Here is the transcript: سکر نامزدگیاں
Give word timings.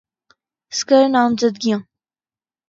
سکر 0.77 1.03
نامزدگیاں 1.13 1.79